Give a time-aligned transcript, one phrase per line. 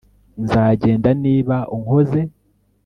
[0.43, 2.19] Nzagenda niba unkoze